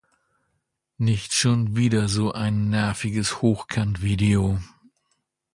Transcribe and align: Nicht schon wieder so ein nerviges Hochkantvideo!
Nicht 0.97 1.35
schon 1.35 1.75
wieder 1.75 2.07
so 2.07 2.31
ein 2.33 2.71
nerviges 2.71 3.43
Hochkantvideo! 3.43 4.57